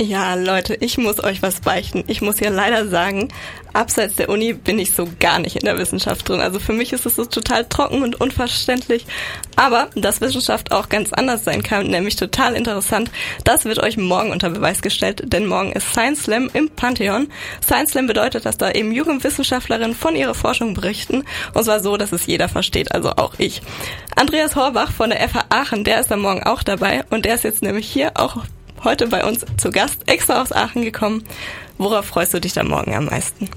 [0.00, 2.04] Ja, Leute, ich muss euch was beichten.
[2.06, 3.32] Ich muss ja leider sagen,
[3.72, 6.40] abseits der Uni bin ich so gar nicht in der Wissenschaft drin.
[6.40, 9.06] Also für mich ist es so total trocken und unverständlich.
[9.56, 13.10] Aber dass Wissenschaft auch ganz anders sein kann, nämlich total interessant,
[13.42, 17.26] das wird euch morgen unter Beweis gestellt, denn morgen ist Science Slam im Pantheon.
[17.60, 21.24] Science Slam bedeutet, dass da eben Jugendwissenschaftlerinnen von ihrer Forschung berichten.
[21.54, 23.62] Und zwar so, dass es jeder versteht, also auch ich.
[24.14, 27.42] Andreas Horbach von der FH Aachen, der ist da morgen auch dabei und der ist
[27.42, 28.44] jetzt nämlich hier auch
[28.84, 31.24] heute bei uns zu Gast, extra aus Aachen gekommen.
[31.78, 33.48] Worauf freust du dich da morgen am meisten?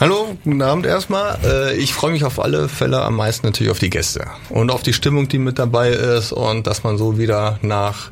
[0.00, 1.38] Hallo, guten Abend erstmal.
[1.44, 4.82] Äh, ich freue mich auf alle Fälle am meisten natürlich auf die Gäste und auf
[4.82, 8.10] die Stimmung, die mit dabei ist und dass man so wieder nach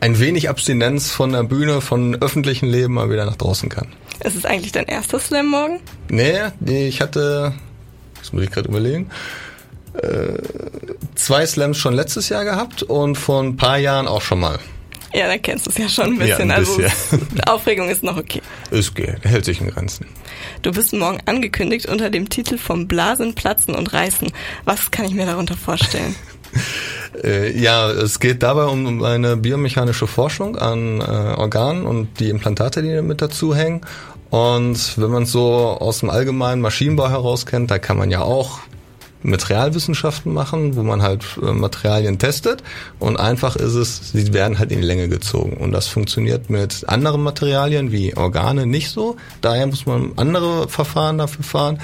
[0.00, 3.88] ein wenig Abstinenz von der Bühne, von öffentlichen Leben mal wieder nach draußen kann.
[4.24, 5.80] Ist es eigentlich dein erster Slam morgen?
[6.08, 7.52] Nee, ich hatte,
[8.18, 9.10] das muss ich gerade überlegen,
[9.94, 10.38] äh,
[11.14, 14.58] zwei Slams schon letztes Jahr gehabt und vor ein paar Jahren auch schon mal.
[15.18, 16.48] Ja, dann kennst du es ja schon ein bisschen.
[16.48, 16.84] Ja, ein bisschen.
[16.84, 18.40] Also Aufregung ist noch okay.
[18.70, 20.06] Ist okay, hält sich in Grenzen.
[20.62, 24.32] Du bist morgen angekündigt unter dem Titel vom Blasen, Platzen und Reißen.
[24.64, 26.14] Was kann ich mir darunter vorstellen?
[27.22, 32.82] Äh, ja, es geht dabei um eine biomechanische Forschung an äh, Organen und die Implantate,
[32.82, 33.82] die mit dazu hängen.
[34.30, 38.22] Und wenn man es so aus dem allgemeinen Maschinenbau heraus kennt, da kann man ja
[38.22, 38.60] auch
[39.22, 42.62] Materialwissenschaften machen, wo man halt äh, Materialien testet
[42.98, 46.88] und einfach ist es, sie werden halt in die Länge gezogen und das funktioniert mit
[46.88, 49.16] anderen Materialien wie Organe nicht so.
[49.40, 51.78] Daher muss man andere Verfahren dafür fahren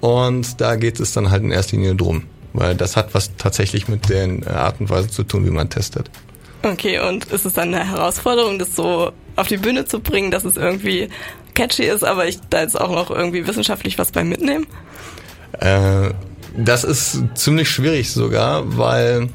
[0.00, 3.88] und da geht es dann halt in erster Linie drum, weil das hat was tatsächlich
[3.88, 6.10] mit den Art und Weise zu tun, wie man testet.
[6.62, 10.44] Okay, und ist es dann eine Herausforderung, das so auf die Bühne zu bringen, dass
[10.44, 11.08] es irgendwie
[11.54, 14.66] catchy ist, aber ich da jetzt auch noch irgendwie wissenschaftlich was bei mitnehmen?
[15.58, 16.10] Äh,
[16.56, 19.28] das ist ziemlich schwierig sogar, weil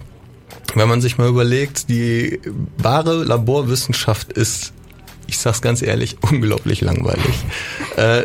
[0.75, 2.39] wenn man sich mal überlegt, die
[2.77, 4.73] wahre Laborwissenschaft ist
[5.27, 7.35] ich sag's ganz ehrlich, unglaublich langweilig.
[7.97, 8.23] Äh,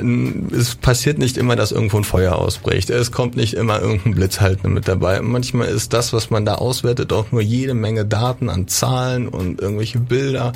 [0.55, 2.91] es passiert nicht immer, dass irgendwo ein Feuer ausbricht.
[2.91, 5.21] Es kommt nicht immer irgendein Blitzhalter mit dabei.
[5.21, 9.61] Manchmal ist das, was man da auswertet, auch nur jede Menge Daten an Zahlen und
[9.61, 10.53] irgendwelche Bilder.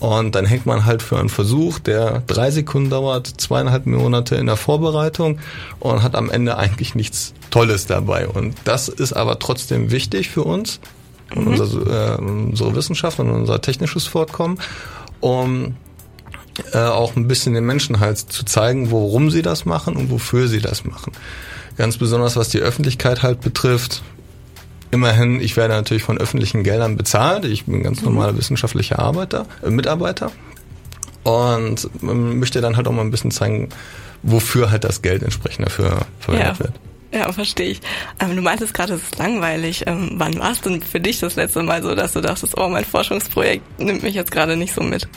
[0.00, 4.46] Und dann hängt man halt für einen Versuch, der drei Sekunden dauert, zweieinhalb Monate in
[4.46, 5.38] der Vorbereitung
[5.78, 8.26] und hat am Ende eigentlich nichts Tolles dabei.
[8.26, 10.80] Und das ist aber trotzdem wichtig für uns,
[11.34, 11.48] mhm.
[11.48, 14.58] unsere, äh, unsere Wissenschaft und unser technisches Fortkommen,
[15.20, 15.76] um
[16.72, 20.48] äh, auch ein bisschen den Menschen halt zu zeigen, worum sie das machen und wofür
[20.48, 21.12] sie das machen.
[21.76, 24.02] Ganz besonders was die Öffentlichkeit halt betrifft,
[24.90, 27.44] Immerhin, ich werde natürlich von öffentlichen Geldern bezahlt.
[27.44, 30.32] Ich bin ganz normaler wissenschaftlicher Arbeiter, äh, Mitarbeiter
[31.22, 33.68] und möchte dann halt auch mal ein bisschen zeigen,
[34.22, 36.58] wofür halt das Geld entsprechend dafür verwendet ja.
[36.58, 36.72] wird.
[37.12, 37.80] Ja, verstehe ich.
[38.20, 39.84] Ähm, du meintest gerade, es ist langweilig.
[39.86, 42.68] Ähm, wann war es denn für dich das letzte Mal so, dass du dachtest, oh,
[42.68, 45.08] mein Forschungsprojekt nimmt mich jetzt gerade nicht so mit?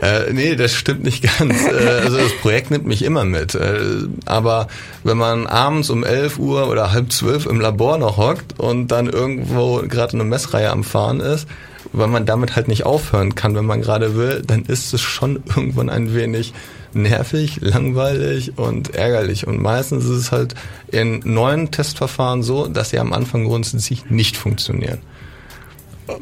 [0.00, 1.64] Äh, nee, das stimmt nicht ganz.
[1.64, 3.54] Äh, also das Projekt nimmt mich immer mit.
[3.54, 3.80] Äh,
[4.26, 4.68] aber
[5.04, 9.08] wenn man abends um 11 Uhr oder halb zwölf im Labor noch hockt und dann
[9.08, 11.48] irgendwo gerade eine Messreihe am Fahren ist,
[11.92, 15.42] weil man damit halt nicht aufhören kann, wenn man gerade will, dann ist es schon
[15.56, 16.52] irgendwann ein wenig
[16.94, 19.46] nervig, langweilig und ärgerlich.
[19.46, 20.54] Und meistens ist es halt
[20.90, 24.98] in neuen Testverfahren so, dass sie am Anfang grundsätzlich nicht funktionieren.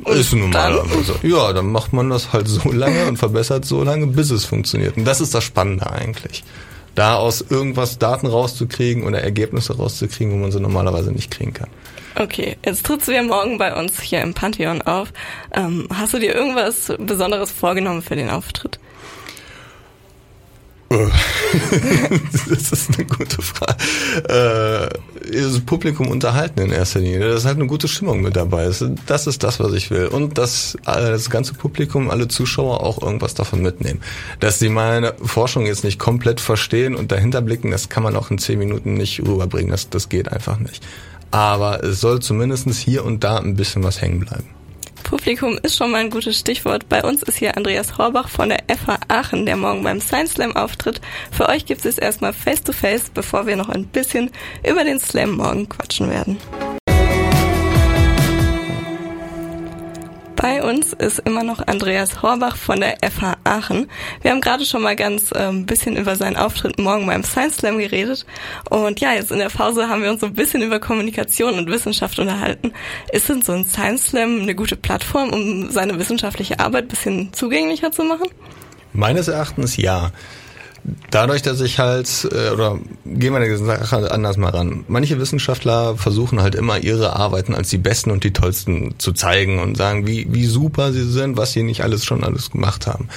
[0.07, 1.15] Ist mal so.
[1.23, 4.97] Ja, dann macht man das halt so lange und verbessert so lange, bis es funktioniert.
[4.97, 6.45] Und das ist das Spannende eigentlich.
[6.95, 11.69] Da aus irgendwas Daten rauszukriegen oder Ergebnisse rauszukriegen, wo man sie normalerweise nicht kriegen kann.
[12.19, 15.13] Okay, jetzt trittst du ja morgen bei uns hier im Pantheon auf.
[15.55, 18.79] Ähm, hast du dir irgendwas Besonderes vorgenommen für den Auftritt?
[22.49, 23.77] das ist eine gute Frage.
[24.29, 24.89] Äh,
[25.33, 27.21] das Publikum unterhalten in erster Linie.
[27.21, 28.71] Das ist halt eine gute Stimmung mit dabei.
[29.07, 30.07] Das ist das, was ich will.
[30.07, 34.01] Und dass das ganze Publikum, alle Zuschauer auch irgendwas davon mitnehmen.
[34.41, 38.31] Dass sie meine Forschung jetzt nicht komplett verstehen und dahinter blicken, das kann man auch
[38.31, 39.71] in zehn Minuten nicht rüberbringen.
[39.71, 40.85] Das, das geht einfach nicht.
[41.31, 44.47] Aber es soll zumindest hier und da ein bisschen was hängen bleiben.
[45.07, 46.89] Publikum ist schon mal ein gutes Stichwort.
[46.89, 50.57] Bei uns ist hier Andreas Horbach von der FH Aachen, der morgen beim Science Slam
[50.57, 51.01] auftritt.
[51.31, 54.33] Für euch gibt es erstmal Face to Face, bevor wir noch ein bisschen
[54.69, 56.39] über den Slam morgen quatschen werden.
[60.47, 63.91] Bei uns ist immer noch Andreas Horbach von der FH Aachen.
[64.23, 67.57] Wir haben gerade schon mal ganz ein ähm, bisschen über seinen Auftritt morgen beim Science
[67.57, 68.25] Slam geredet.
[68.71, 71.69] Und ja, jetzt in der Pause haben wir uns so ein bisschen über Kommunikation und
[71.69, 72.73] Wissenschaft unterhalten.
[73.11, 77.33] Ist denn so ein Science Slam eine gute Plattform, um seine wissenschaftliche Arbeit ein bisschen
[77.33, 78.29] zugänglicher zu machen?
[78.93, 80.13] Meines Erachtens ja.
[81.11, 82.79] dadurch, dass ich halt, äh, oder
[83.15, 84.85] gehen wir eine Sache anders mal ran.
[84.89, 89.61] Manche Wissenschaftler versuchen halt immer ihre Arbeiten als die besten und die tollsten zu zeigen
[89.61, 93.09] und sagen, wie, wie super sie sind, was sie nicht alles schon alles gemacht haben.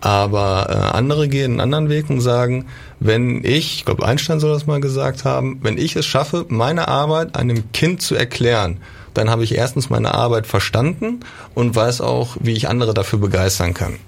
[0.00, 2.66] Aber äh, andere gehen einen anderen Weg und sagen,
[2.98, 6.88] wenn ich, ich glaube Einstein soll das mal gesagt haben, wenn ich es schaffe, meine
[6.88, 8.78] Arbeit einem Kind zu erklären,
[9.14, 11.20] dann habe ich erstens meine Arbeit verstanden
[11.54, 13.98] und weiß auch, wie ich andere dafür begeistern kann.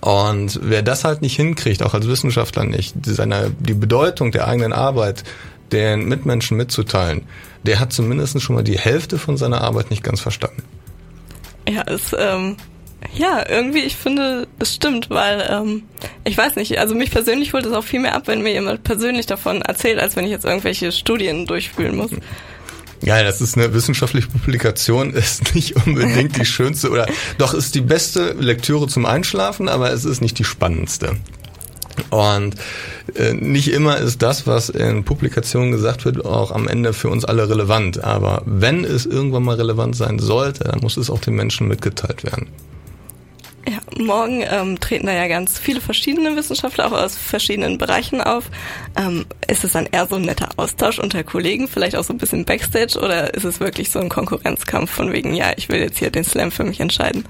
[0.00, 4.72] Und wer das halt nicht hinkriegt, auch als Wissenschaftler nicht, seine, die Bedeutung der eigenen
[4.72, 5.24] Arbeit
[5.72, 7.26] den Mitmenschen mitzuteilen,
[7.64, 10.62] der hat zumindest schon mal die Hälfte von seiner Arbeit nicht ganz verstanden.
[11.68, 12.56] Ja, es, ähm,
[13.14, 15.82] ja, irgendwie, ich finde, es stimmt, weil, ähm,
[16.24, 18.84] ich weiß nicht, also mich persönlich holt es auch viel mehr ab, wenn mir jemand
[18.84, 22.10] persönlich davon erzählt, als wenn ich jetzt irgendwelche Studien durchfühlen muss.
[23.02, 27.06] Ja, das ist eine wissenschaftliche Publikation, ist nicht unbedingt die schönste oder
[27.38, 31.16] doch ist die beste Lektüre zum Einschlafen, aber es ist nicht die spannendste.
[32.10, 32.54] Und
[33.16, 37.24] äh, nicht immer ist das, was in Publikationen gesagt wird, auch am Ende für uns
[37.24, 38.02] alle relevant.
[38.02, 42.24] Aber wenn es irgendwann mal relevant sein sollte, dann muss es auch den Menschen mitgeteilt
[42.24, 42.48] werden.
[43.68, 48.50] Ja, morgen ähm, treten da ja ganz viele verschiedene Wissenschaftler auch aus verschiedenen Bereichen auf.
[48.96, 52.18] Ähm, ist es dann eher so ein netter Austausch unter Kollegen, vielleicht auch so ein
[52.18, 55.98] bisschen Backstage, oder ist es wirklich so ein Konkurrenzkampf von wegen, ja, ich will jetzt
[55.98, 57.24] hier den Slam für mich entscheiden?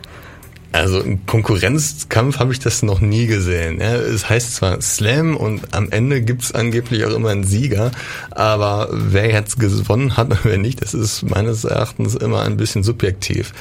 [0.72, 3.78] Also ein Konkurrenzkampf habe ich das noch nie gesehen.
[3.78, 7.90] Ja, es heißt zwar Slam und am Ende gibt's angeblich auch immer einen Sieger,
[8.30, 12.82] aber wer jetzt gewonnen hat und wer nicht, das ist meines Erachtens immer ein bisschen
[12.82, 13.52] subjektiv.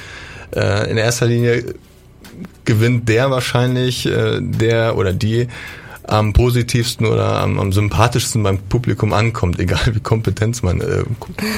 [0.56, 1.76] Äh, in erster Linie
[2.66, 5.48] gewinnt der wahrscheinlich, äh, der oder die
[6.12, 11.04] am positivsten oder am, am sympathischsten beim Publikum ankommt, egal wie kompetent man, äh,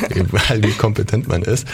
[0.09, 1.67] egal wie kompetent man ist.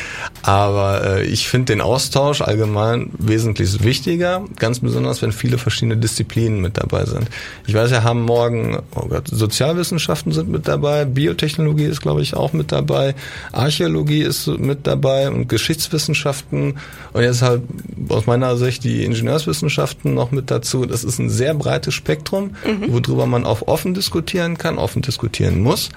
[0.43, 6.61] Aber äh, ich finde den Austausch allgemein wesentlich wichtiger, ganz besonders, wenn viele verschiedene Disziplinen
[6.61, 7.29] mit dabei sind.
[7.67, 12.33] Ich weiß, wir haben morgen, oh Gott, Sozialwissenschaften sind mit dabei, Biotechnologie ist, glaube ich,
[12.33, 13.13] auch mit dabei,
[13.51, 16.75] Archäologie ist mit dabei und Geschichtswissenschaften
[17.11, 17.63] und jetzt halt
[18.07, 20.85] aus meiner Sicht die Ingenieurswissenschaften noch mit dazu.
[20.85, 22.91] Das ist ein sehr breites Spektrum mhm.
[22.91, 25.89] worüber man auch offen diskutieren kann, offen diskutieren muss.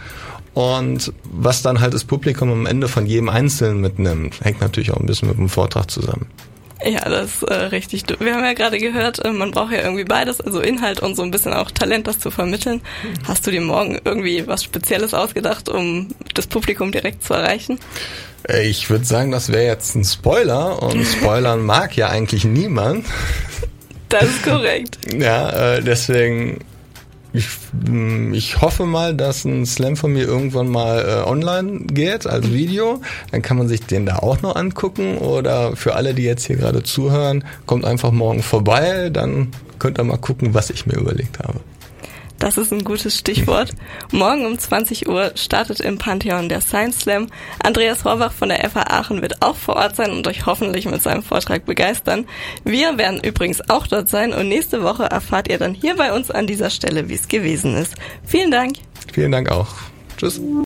[0.55, 5.01] Und was dann halt das Publikum am Ende von jedem Einzelnen mitnimmt, hängt natürlich auch
[5.01, 6.27] ein bisschen mit dem Vortrag zusammen.
[6.85, 8.05] Ja, das ist äh, richtig.
[8.19, 11.23] Wir haben ja gerade gehört, äh, man braucht ja irgendwie beides, also Inhalt und so
[11.23, 12.81] ein bisschen auch Talent, das zu vermitteln.
[13.27, 17.79] Hast du dir morgen irgendwie was Spezielles ausgedacht, um das Publikum direkt zu erreichen?
[18.49, 23.07] Äh, ich würde sagen, das wäre jetzt ein Spoiler und Spoilern mag ja eigentlich niemand.
[24.13, 24.99] Das ist korrekt.
[25.19, 26.59] ja, äh, deswegen
[27.35, 27.49] ich,
[27.89, 32.53] mm, ich hoffe mal, dass ein Slam von mir irgendwann mal äh, online geht als.
[32.53, 33.01] Video.
[33.31, 35.17] Dann kann man sich den da auch noch angucken.
[35.19, 39.09] Oder für alle, die jetzt hier gerade zuhören, kommt einfach morgen vorbei.
[39.11, 41.61] Dann könnt ihr mal gucken, was ich mir überlegt habe.
[42.43, 43.71] Das ist ein gutes Stichwort.
[44.11, 47.29] Morgen um 20 Uhr startet im Pantheon der Science Slam.
[47.63, 51.01] Andreas Horbach von der FH Aachen wird auch vor Ort sein und euch hoffentlich mit
[51.05, 52.27] seinem Vortrag begeistern.
[52.65, 56.33] Wir werden übrigens auch dort sein und nächste Woche erfahrt ihr dann hier bei uns
[56.33, 57.95] an dieser Stelle, wie es gewesen ist.
[58.25, 58.75] Vielen Dank.
[59.13, 59.69] Vielen Dank auch.
[60.17, 60.41] Tschüss.